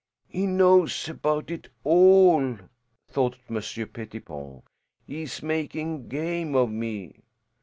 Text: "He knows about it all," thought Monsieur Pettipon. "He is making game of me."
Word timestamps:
"He 0.27 0.47
knows 0.47 1.07
about 1.09 1.51
it 1.51 1.69
all," 1.83 2.57
thought 3.07 3.37
Monsieur 3.47 3.85
Pettipon. 3.85 4.63
"He 5.05 5.21
is 5.21 5.43
making 5.43 6.07
game 6.07 6.55
of 6.55 6.71
me." 6.71 7.21